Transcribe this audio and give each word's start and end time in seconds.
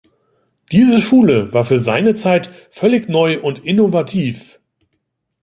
Diese 0.71 0.99
Schule 0.99 1.53
war 1.53 1.63
für 1.63 1.77
seine 1.77 2.15
Zeit 2.15 2.49
völlig 2.71 3.07
neu 3.07 3.39
und 3.39 3.59
innovativ. 3.63 4.59